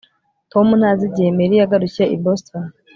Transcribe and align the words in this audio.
tom 0.51 0.67
ntazi 0.79 1.03
igihe 1.09 1.29
mary 1.37 1.55
yagarukiye 1.59 2.05
i 2.15 2.17
boston 2.23 2.65